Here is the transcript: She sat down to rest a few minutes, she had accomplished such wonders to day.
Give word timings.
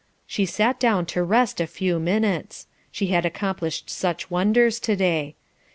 She 0.25 0.47
sat 0.47 0.79
down 0.79 1.05
to 1.13 1.21
rest 1.21 1.61
a 1.61 1.67
few 1.67 1.99
minutes, 1.99 2.65
she 2.91 3.09
had 3.13 3.23
accomplished 3.23 3.87
such 3.87 4.31
wonders 4.31 4.79
to 4.79 4.95
day. 4.95 5.35